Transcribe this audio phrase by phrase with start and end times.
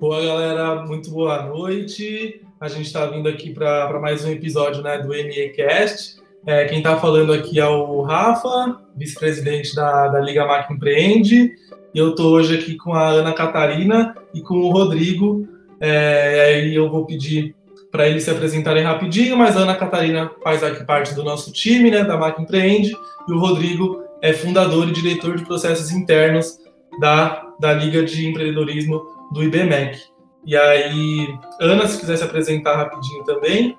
[0.00, 2.40] Boa, galera, muito boa noite.
[2.58, 6.16] A gente está vindo aqui para mais um episódio né, do MEcast.
[6.46, 11.52] É, quem está falando aqui é o Rafa, vice-presidente da, da Liga Mac Empreende.
[11.94, 15.46] E eu estou hoje aqui com a Ana Catarina e com o Rodrigo.
[15.78, 17.54] É, aí eu vou pedir
[17.92, 21.90] para eles se apresentarem rapidinho, mas a Ana Catarina faz aqui parte do nosso time,
[21.90, 22.96] né, da Mac Empreende,
[23.28, 26.58] e o Rodrigo é fundador e diretor de processos internos
[26.98, 29.98] da, da Liga de Empreendedorismo do IBMEC.
[30.44, 31.28] E aí,
[31.60, 33.76] Ana, se quiser se apresentar rapidinho também.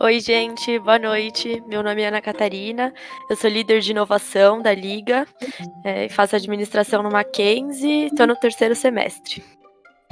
[0.00, 1.62] Oi, gente, boa noite.
[1.68, 2.92] Meu nome é Ana Catarina,
[3.30, 5.26] eu sou líder de inovação da Liga,
[5.84, 9.44] é, faço administração no Mackenzie, estou no terceiro semestre.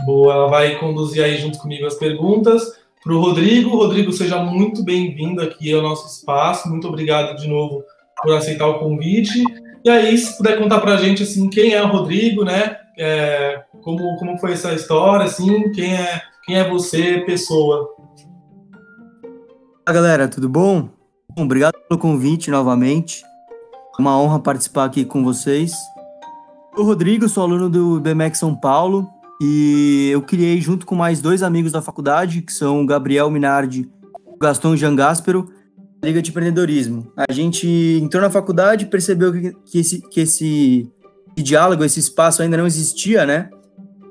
[0.05, 2.63] Boa, ela vai conduzir aí junto comigo as perguntas.
[3.03, 7.83] Para o Rodrigo, Rodrigo, seja muito bem-vindo aqui ao nosso espaço, muito obrigado de novo
[8.23, 9.43] por aceitar o convite.
[9.83, 12.77] E aí, se puder contar para a gente, assim, quem é o Rodrigo, né?
[12.99, 17.89] É, como, como foi essa história, assim, quem é, quem é você, pessoa?
[19.87, 20.91] Olá, galera, tudo bom?
[21.37, 21.45] bom?
[21.45, 23.23] Obrigado pelo convite novamente.
[23.99, 25.73] Uma honra participar aqui com vocês.
[26.77, 29.09] Eu, Rodrigo, sou aluno do BMX São Paulo
[29.43, 33.91] e eu criei, junto com mais dois amigos da faculdade, que são o Gabriel Minardi
[34.27, 35.51] e o Gaston Jangáspero,
[36.03, 37.11] a Liga de Empreendedorismo.
[37.17, 37.67] A gente
[38.03, 40.91] entrou na faculdade e percebeu que, que, esse, que esse
[41.37, 43.51] diálogo, esse espaço ainda não existia, né?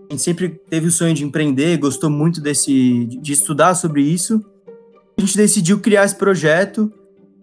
[0.09, 4.43] A gente sempre teve o sonho de empreender, gostou muito desse, de estudar sobre isso
[5.19, 6.91] a gente decidiu criar esse projeto.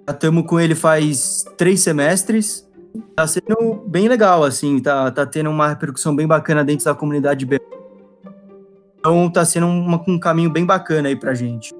[0.09, 2.67] Estamos com ele faz três semestres.
[3.14, 7.44] Tá sendo bem legal, assim, tá, tá tendo uma repercussão bem bacana dentro da comunidade
[7.44, 7.61] B.
[8.98, 11.75] Então tá sendo uma, um caminho bem bacana aí pra gente.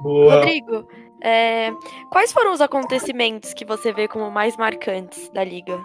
[0.00, 0.34] Boa.
[0.34, 0.88] Rodrigo,
[1.22, 1.72] é,
[2.10, 5.78] quais foram os acontecimentos que você vê como mais marcantes da Liga?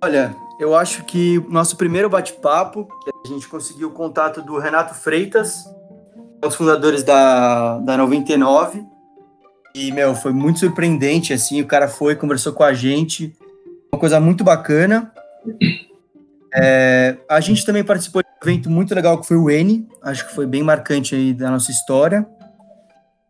[0.00, 2.86] Olha, eu acho que nosso primeiro bate-papo,
[3.24, 5.64] a gente conseguiu o contato do Renato Freitas,
[6.36, 8.84] um dos fundadores da, da 99.
[9.74, 13.36] E, meu, foi muito surpreendente, assim, o cara foi, conversou com a gente,
[13.92, 15.12] uma coisa muito bacana.
[16.54, 20.26] É, a gente também participou de um evento muito legal que foi o N, acho
[20.28, 22.26] que foi bem marcante aí da nossa história.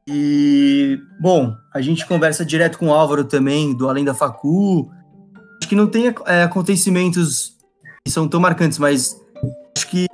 [0.07, 4.91] E, bom, a gente conversa direto com o Álvaro também, do Além da Facu,
[5.69, 7.55] acho que não tem é, acontecimentos
[8.03, 9.21] que são tão marcantes, mas
[9.77, 10.07] acho que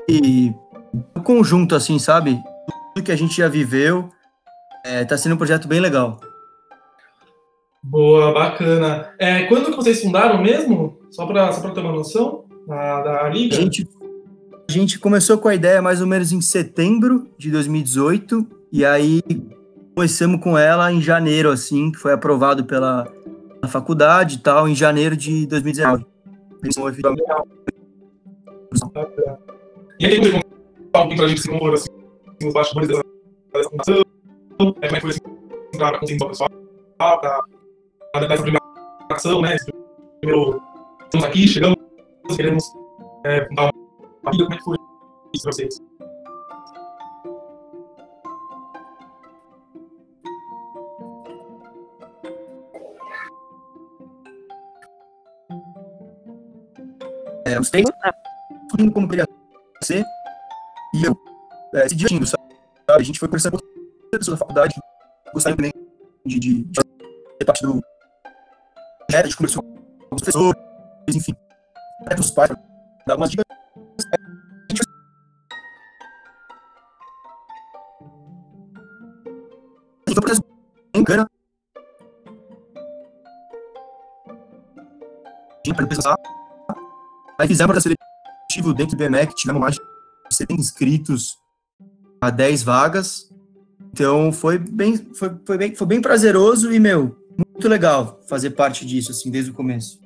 [1.15, 2.42] o conjunto, assim, sabe?
[2.92, 4.10] Tudo que a gente já viveu,
[4.84, 6.19] é, tá sendo um projeto bem legal.
[7.84, 9.14] Boa, bacana.
[9.19, 10.98] É, quando que vocês fundaram mesmo?
[11.12, 13.56] Só para só ter uma noção da, da Liga?
[13.56, 13.88] A gente,
[14.69, 19.22] a gente começou com a ideia mais ou menos em setembro de 2018, e aí
[19.94, 23.06] começamos com ela em janeiro, assim, que foi aprovado pela,
[23.64, 26.06] na faculdade e tal, em janeiro de 2019.
[29.98, 30.22] E aí,
[31.28, 31.91] gente como foram assim,
[32.44, 34.04] os bastidores dessa fundação,
[34.58, 36.50] como é que foi o pessoal,
[38.42, 38.60] primeira
[39.10, 39.56] ação, né?
[39.56, 41.76] Estamos aqui, chegamos,
[42.36, 42.64] queremos
[43.25, 43.70] é, uma
[44.31, 44.76] vida, como é que foi
[45.34, 45.81] isso vocês?
[57.54, 57.87] É, os três
[58.62, 59.25] descobrindo como queria
[59.81, 60.04] ser.
[60.94, 61.16] E eu
[61.75, 62.42] é, se divertindo, sabe?
[62.88, 64.75] A gente foi conversando com pessoas da faculdade,
[65.32, 65.72] gostaram também
[66.26, 67.81] de, de, de ser parte do
[69.06, 70.56] projeto, a gente conversou com os professores,
[71.14, 71.34] enfim,
[72.00, 72.50] até os pais,
[73.06, 73.44] dar umas dicas.
[80.04, 80.43] Foi um processo
[80.93, 81.26] bem bacana.
[85.76, 86.14] Para pensar
[87.38, 87.94] Aí fizemos processo
[88.50, 89.80] seletivo dentro do BMEC, tivemos mais de
[90.30, 91.36] 70 inscritos
[92.20, 93.30] a 10 vagas.
[93.92, 98.86] Então foi bem, foi, foi, bem, foi bem prazeroso e, meu, muito legal fazer parte
[98.86, 100.00] disso, assim, desde o começo.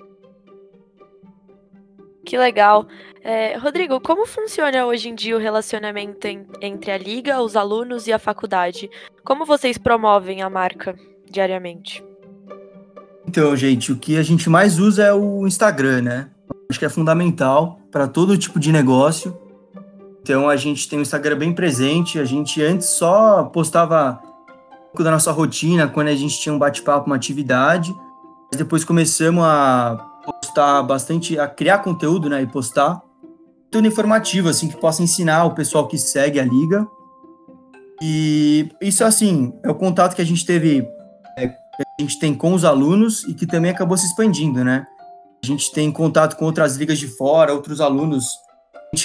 [2.24, 2.86] Que legal.
[3.22, 8.06] É, Rodrigo, como funciona hoje em dia o relacionamento em, entre a Liga, os alunos
[8.06, 8.90] e a faculdade?
[9.24, 10.94] Como vocês promovem a marca
[11.30, 12.04] diariamente?
[13.26, 16.30] Então, gente, o que a gente mais usa é o Instagram, né?
[16.70, 19.36] Acho que é fundamental para todo tipo de negócio.
[20.20, 22.18] Então a gente tem o Instagram bem presente.
[22.18, 26.58] A gente antes só postava um pouco da nossa rotina quando a gente tinha um
[26.58, 27.94] bate-papo, uma atividade.
[28.54, 33.00] Depois começamos a postar bastante, a criar conteúdo, né, e postar
[33.70, 36.86] tudo informativo assim que possa ensinar o pessoal que segue a liga.
[38.02, 40.86] E isso assim é o contato que a gente teve,
[41.36, 44.86] é, que a gente tem com os alunos e que também acabou se expandindo, né?
[45.42, 48.26] A gente tem contato com outras ligas de fora, outros alunos,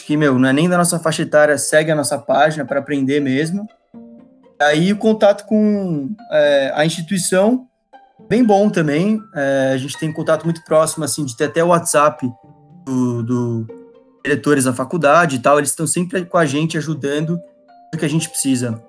[0.05, 3.19] que, meu, não é nem da nossa faixa etária, segue a nossa página para aprender
[3.19, 3.67] mesmo.
[4.61, 7.67] Aí o contato com é, a instituição,
[8.27, 9.19] bem bom também.
[9.35, 12.27] É, a gente tem contato muito próximo, assim, de ter até o WhatsApp
[12.85, 13.67] do, do
[14.23, 15.57] diretores da faculdade e tal.
[15.57, 17.39] Eles estão sempre com a gente, ajudando
[17.93, 18.81] o que a gente precisa.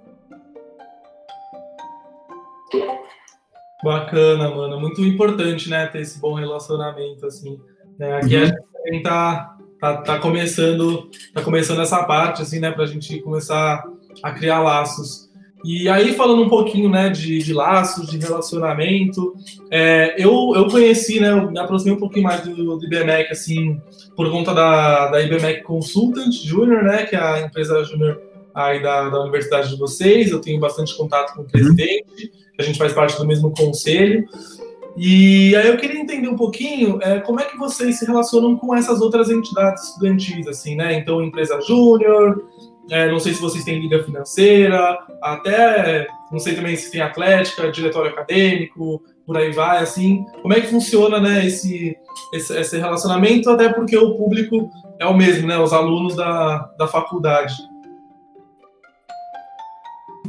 [3.84, 4.80] Bacana, mano.
[4.80, 7.60] Muito importante, né, ter esse bom relacionamento, assim.
[8.00, 8.42] É, aqui uhum.
[8.42, 13.84] a gente tá, tá, tá, começando, tá começando essa parte, assim, né, pra gente começar
[14.22, 15.28] a criar laços.
[15.62, 19.34] E aí, falando um pouquinho, né, de, de laços, de relacionamento,
[19.70, 23.80] é, eu, eu conheci, né, eu me aproximei um pouquinho mais do, do IBMEC, assim,
[24.16, 28.18] por conta da, da IBMEC Consultant Junior, né, que é a empresa júnior
[28.54, 32.78] aí da, da universidade de vocês, eu tenho bastante contato com o presidente, a gente
[32.78, 34.24] faz parte do mesmo conselho.
[34.96, 38.74] E aí eu queria entender um pouquinho é, como é que vocês se relacionam com
[38.74, 40.94] essas outras entidades estudantis, assim, né?
[40.94, 42.44] Então, empresa júnior,
[42.90, 47.72] é, não sei se vocês têm liga financeira, até não sei também se tem atlética,
[47.72, 50.24] diretório acadêmico, por aí vai, assim.
[50.42, 51.96] Como é que funciona, né, esse,
[52.32, 54.70] esse, esse relacionamento, até porque o público
[55.00, 55.58] é o mesmo, né?
[55.58, 57.54] Os alunos da, da faculdade.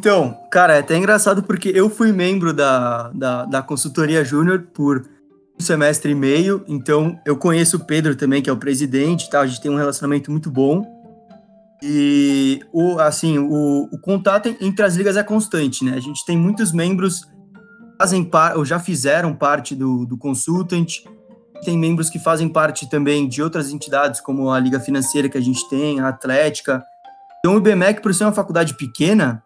[0.05, 5.03] Então, cara, é até engraçado porque eu fui membro da, da, da consultoria júnior por
[5.59, 9.39] um semestre e meio, então eu conheço o Pedro também, que é o presidente, tá?
[9.39, 10.85] a gente tem um relacionamento muito bom.
[11.81, 15.95] E o assim, o, o contato entre as ligas é constante, né?
[15.95, 20.99] A gente tem muitos membros que fazem par, ou já fizeram parte do, do consultant,
[21.63, 25.41] tem membros que fazem parte também de outras entidades, como a Liga Financeira que a
[25.41, 26.83] gente tem, a Atlética.
[27.39, 29.43] Então o IBMEC, por ser uma faculdade pequena,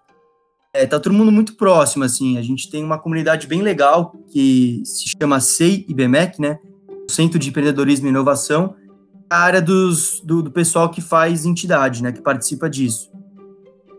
[0.73, 2.37] é, tá todo mundo muito próximo, assim.
[2.37, 6.59] A gente tem uma comunidade bem legal que se chama SEI IBMEC, né?
[7.09, 8.75] Centro de Empreendedorismo e Inovação,
[9.27, 12.11] a área dos, do, do, pessoal que faz entidade, né?
[12.11, 13.11] Que participa disso.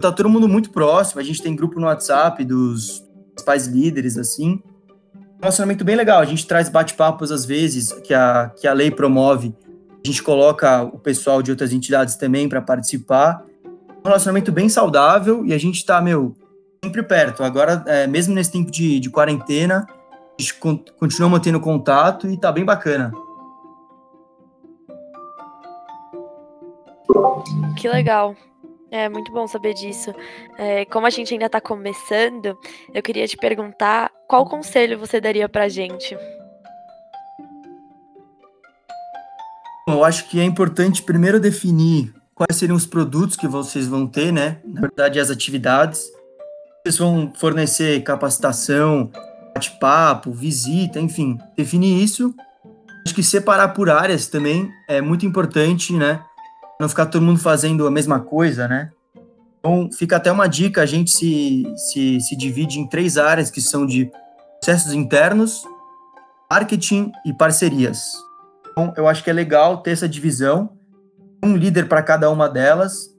[0.01, 1.21] Tá todo mundo muito próximo.
[1.21, 4.63] A gente tem grupo no WhatsApp dos principais líderes, assim.
[5.15, 6.21] Um relacionamento bem legal.
[6.21, 9.55] A gente traz bate-papos às vezes que a, que a lei promove.
[10.03, 13.45] A gente coloca o pessoal de outras entidades também para participar.
[14.05, 16.35] Um relacionamento bem saudável e a gente tá, meu,
[16.83, 17.45] sempre perto.
[17.45, 20.55] Agora, é, mesmo nesse tempo de, de quarentena, a gente
[20.99, 23.13] continua mantendo contato e tá bem bacana.
[27.77, 28.35] Que legal.
[28.91, 30.13] É muito bom saber disso.
[30.59, 32.59] É, como a gente ainda está começando,
[32.93, 36.17] eu queria te perguntar qual conselho você daria para a gente?
[39.87, 44.33] Eu acho que é importante primeiro definir quais seriam os produtos que vocês vão ter,
[44.33, 44.61] né?
[44.65, 46.11] Na verdade, as atividades
[46.83, 49.11] vocês vão fornecer capacitação,
[49.55, 52.35] bate-papo, visita, enfim, definir isso.
[53.05, 56.23] Acho que separar por áreas também é muito importante, né?
[56.81, 58.91] Não ficar todo mundo fazendo a mesma coisa, né?
[59.59, 63.61] Então, fica até uma dica: a gente se, se, se divide em três áreas que
[63.61, 64.11] são de
[64.59, 65.63] processos internos,
[66.51, 68.01] marketing e parcerias.
[68.73, 70.71] Então, eu acho que é legal ter essa divisão,
[71.45, 73.15] um líder para cada uma delas,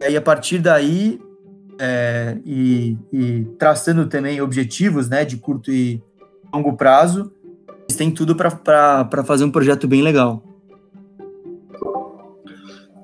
[0.00, 1.20] e aí a partir daí
[1.78, 6.02] é, e, e, traçando também objetivos né, de curto e
[6.52, 7.32] longo prazo,
[7.88, 10.42] eles têm tudo para fazer um projeto bem legal.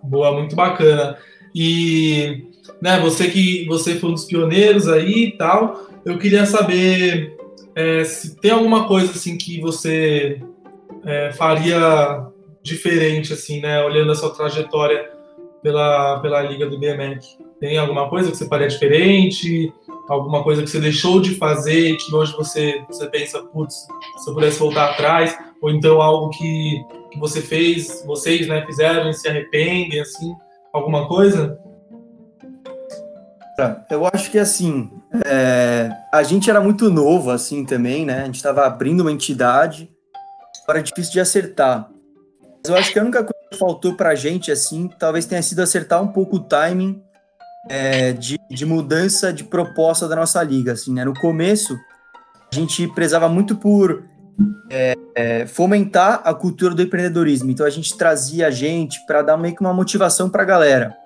[0.02, 1.16] Boa, muito bacana.
[1.54, 2.44] E
[2.80, 7.36] né, você que você foi um dos pioneiros aí e tal, eu queria saber
[7.74, 10.40] é, se tem alguma coisa assim que você
[11.04, 12.26] é, faria
[12.62, 15.10] diferente, assim, né, olhando a sua trajetória
[15.62, 17.38] pela, pela Liga do BMEC.
[17.62, 19.72] Tem alguma coisa que você faria diferente?
[20.08, 23.86] Alguma coisa que você deixou de fazer que hoje você, você pensa, putz,
[24.18, 25.38] se eu pudesse voltar atrás?
[25.62, 30.34] Ou então algo que, que você fez, vocês né, fizeram e se arrependem, assim?
[30.72, 31.56] Alguma coisa?
[33.56, 34.90] Tá, eu acho que assim,
[35.24, 38.22] é, a gente era muito novo assim também, né?
[38.22, 39.88] A gente estava abrindo uma entidade,
[40.68, 41.88] era difícil de acertar.
[42.60, 45.42] Mas eu acho que a única coisa que faltou para a gente assim, talvez tenha
[45.42, 47.00] sido acertar um pouco o timing
[47.68, 50.72] é, de, de, mudança de proposta da nossa liga.
[50.72, 51.04] Assim, né?
[51.04, 51.78] No começo,
[52.50, 54.04] a gente prezava muito por
[54.70, 57.50] é, é, fomentar a cultura do empreendedorismo.
[57.50, 60.96] Então, a gente trazia gente para dar meio que uma motivação para a galera.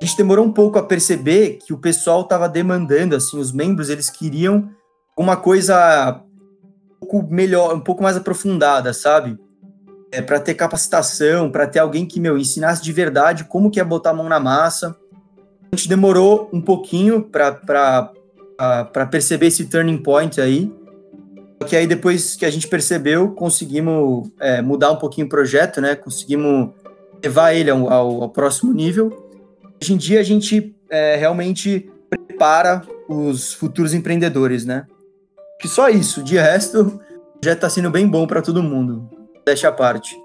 [0.00, 3.90] A gente demorou um pouco a perceber que o pessoal estava demandando, assim, os membros
[3.90, 4.70] eles queriam
[5.16, 6.22] uma coisa
[6.96, 9.38] um pouco melhor, um pouco mais aprofundada, sabe?
[10.10, 13.84] É, para ter capacitação, para ter alguém que, meu, ensinasse de verdade como que é
[13.84, 14.96] botar a mão na massa.
[15.72, 18.12] A gente demorou um pouquinho para
[19.10, 20.72] perceber esse turning point aí.
[21.66, 25.94] que aí depois que a gente percebeu, conseguimos é, mudar um pouquinho o projeto, né?
[25.94, 26.70] Conseguimos
[27.22, 29.28] levar ele ao, ao, ao próximo nível.
[29.80, 34.86] Hoje em dia a gente é, realmente prepara os futuros empreendedores, né?
[35.60, 37.00] Que só isso, de resto
[37.42, 39.08] já está sendo bem bom para todo mundo.
[39.46, 40.16] Deixa a parte.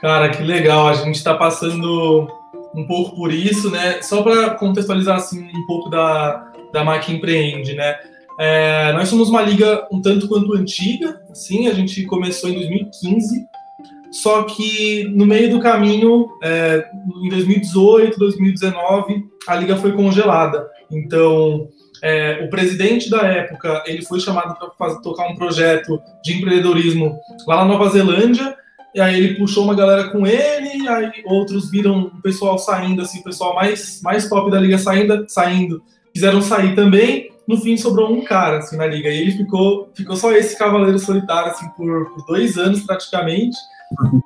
[0.00, 0.88] Cara, que legal.
[0.88, 2.28] A gente está passando
[2.74, 4.00] um pouco por isso, né?
[4.02, 7.96] Só para contextualizar assim um pouco da da Mac Empreende, né?
[8.38, 13.46] É, nós somos uma liga um tanto quanto antiga, assim, a gente começou em 2015,
[14.10, 16.84] só que no meio do caminho, é,
[17.22, 20.66] em 2018, 2019, a liga foi congelada.
[20.90, 21.68] Então,
[22.02, 27.56] é, o presidente da época ele foi chamado para tocar um projeto de empreendedorismo lá
[27.56, 28.56] na Nova Zelândia,
[28.94, 33.20] e aí ele puxou uma galera com ele, aí outros viram o pessoal saindo, assim,
[33.20, 35.82] o pessoal mais, mais top da liga saindo, saindo,
[36.12, 39.08] quiseram sair também, no fim sobrou um cara assim na liga.
[39.08, 43.56] E ele ficou, ficou só esse cavaleiro solitário assim por, por dois anos praticamente.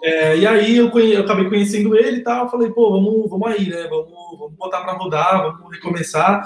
[0.03, 2.51] É, e aí eu, eu, acabei conhecendo ele e tal.
[2.51, 3.87] Falei, pô, vamos, vamos aí, né?
[3.89, 6.45] Vamos, vamos botar para rodar, vamos recomeçar.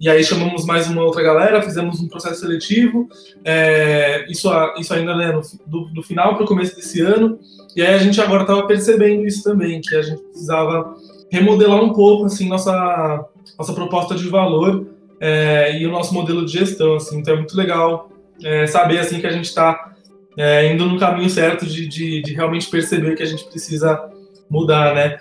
[0.00, 3.08] E aí chamamos mais uma outra galera, fizemos um processo seletivo.
[3.44, 4.48] É, isso,
[4.78, 7.38] isso ainda né, no, do, do final para o começo desse ano.
[7.78, 10.96] E aí a gente agora estava percebendo isso também, que a gente precisava
[11.30, 13.24] remodelar um pouco assim nossa
[13.56, 14.88] nossa proposta de valor
[15.20, 17.20] é, e o nosso modelo de gestão, assim.
[17.20, 18.10] Então é muito legal
[18.42, 19.92] é, saber assim que a gente está
[20.36, 24.10] é, indo no caminho certo de, de, de, realmente perceber que a gente precisa
[24.50, 25.16] mudar, né?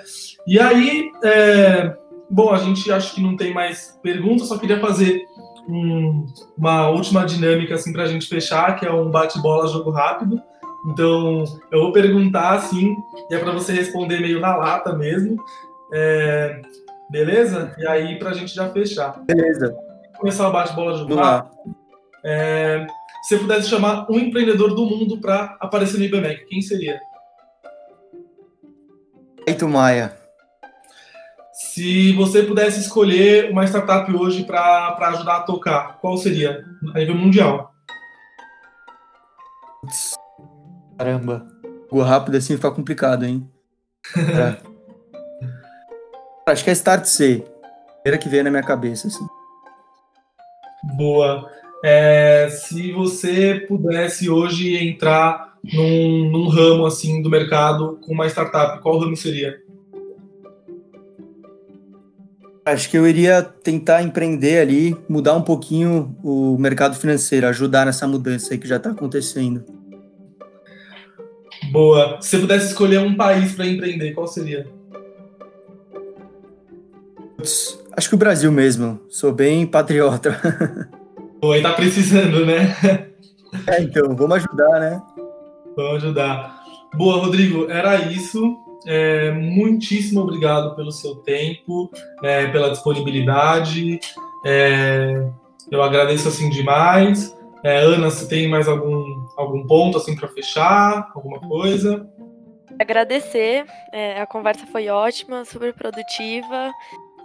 [0.48, 1.96] E aí, é,
[2.28, 5.22] bom, a gente acho que não tem mais perguntas, só queria fazer
[5.70, 6.26] um,
[6.58, 10.42] uma última dinâmica assim para a gente fechar, que é um bate-bola jogo rápido.
[10.86, 12.96] Então, eu vou perguntar assim,
[13.30, 15.36] e é para você responder meio na lata mesmo.
[15.94, 16.62] É,
[17.10, 17.74] Beleza?
[17.78, 19.24] E aí, pra gente já fechar.
[19.24, 19.76] Beleza.
[20.18, 21.50] Começar o bate-bola de lá.
[22.24, 22.86] É,
[23.24, 27.00] se você pudesse chamar um empreendedor do mundo para aparecer no IBMEC, quem seria?
[29.48, 30.18] Eito Maia.
[31.54, 36.66] Se você pudesse escolher uma startup hoje para ajudar a tocar, qual seria?
[36.94, 37.74] A nível mundial.
[40.98, 41.48] Caramba.
[41.84, 43.48] Ficou rápido assim fica complicado, hein?
[44.18, 44.58] É.
[46.52, 47.44] Acho que é Start C.
[48.02, 49.28] Primeira que veio na minha cabeça, assim.
[50.96, 51.52] Boa.
[51.84, 58.82] É, se você pudesse hoje entrar num, num, ramo assim do mercado com uma startup,
[58.82, 59.62] qual ramo seria?
[62.66, 68.08] Acho que eu iria tentar empreender ali, mudar um pouquinho o mercado financeiro, ajudar nessa
[68.08, 69.64] mudança aí que já está acontecendo.
[71.72, 72.18] Boa.
[72.22, 74.68] Se você pudesse escolher um país para empreender, qual seria?
[77.96, 79.00] Acho que o Brasil mesmo.
[79.10, 80.40] Sou bem patriota.
[81.42, 82.76] Oi, tá precisando, né?
[83.68, 85.02] É, então, vamos ajudar, né?
[85.76, 86.64] Vamos ajudar.
[86.96, 88.58] Boa, Rodrigo, era isso.
[88.86, 91.92] É, muitíssimo obrigado pelo seu tempo,
[92.24, 94.00] é, pela disponibilidade.
[94.46, 95.28] É,
[95.70, 97.36] eu agradeço assim demais.
[97.64, 102.10] É, Ana, se tem mais algum, algum ponto assim para fechar, alguma coisa?
[102.80, 106.72] Agradecer, é, a conversa foi ótima, super produtiva.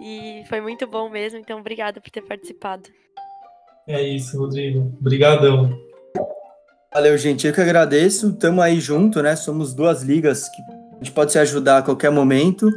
[0.00, 2.88] E foi muito bom mesmo, então obrigada por ter participado.
[3.87, 4.92] É isso, Rodrigo.
[5.00, 5.78] Obrigadão.
[6.92, 7.47] Valeu, gente.
[7.47, 8.31] Eu que agradeço.
[8.31, 9.35] Estamos aí junto, né?
[9.37, 12.71] Somos duas ligas que a gente pode se ajudar a qualquer momento.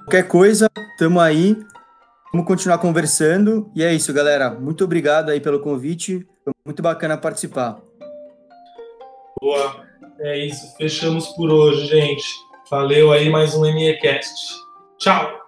[0.00, 1.56] Qualquer coisa, estamos aí.
[2.32, 3.70] Vamos continuar conversando.
[3.74, 4.50] E é isso, galera.
[4.50, 6.26] Muito obrigado aí pelo convite.
[6.44, 7.80] Foi muito bacana participar.
[9.40, 9.86] Boa.
[10.20, 10.76] É isso.
[10.76, 12.24] Fechamos por hoje, gente.
[12.70, 14.54] Valeu aí mais um MEcast.
[14.98, 15.39] Tchau.